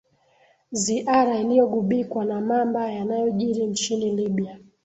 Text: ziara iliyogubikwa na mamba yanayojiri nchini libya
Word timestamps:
ziara 0.71 1.39
iliyogubikwa 1.39 2.25
na 2.25 2.41
mamba 2.41 2.91
yanayojiri 2.91 3.67
nchini 3.67 4.15
libya 4.15 4.57